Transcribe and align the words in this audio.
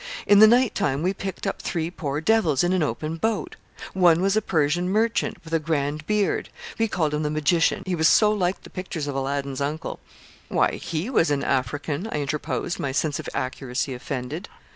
In 0.25 0.39
the 0.39 0.47
night 0.47 0.73
time 0.73 1.03
we 1.03 1.13
picked 1.13 1.45
up 1.45 1.61
three 1.61 1.91
poor 1.91 2.21
devils 2.21 2.63
in 2.63 2.73
an 2.73 2.81
open 2.81 3.17
boat. 3.17 3.55
One 3.93 4.19
was 4.19 4.35
a 4.35 4.41
Persian 4.41 4.89
merchant, 4.89 5.37
with 5.45 5.53
a 5.53 5.59
grand 5.59 6.07
beard. 6.07 6.49
We 6.79 6.87
called 6.87 7.13
him 7.13 7.21
the 7.21 7.29
magician, 7.29 7.83
he 7.85 7.93
was 7.93 8.07
so 8.07 8.31
like 8.31 8.63
the 8.63 8.71
pictures 8.71 9.05
of 9.05 9.13
Aladdin's 9.13 9.61
uncle.' 9.61 9.99
'Why 10.49 10.71
he 10.77 11.11
was 11.11 11.29
an 11.29 11.43
African,' 11.43 12.07
I 12.11 12.15
interposed, 12.15 12.79
my 12.79 12.91
sense 12.91 13.19
of 13.19 13.29
accuracy 13.35 13.93
offended. 13.93 14.49